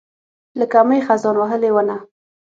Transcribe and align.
لکه 0.59 0.79
مئ، 0.87 0.99
خزان 1.07 1.35
وهلې 1.39 1.69
ونه 1.73 1.97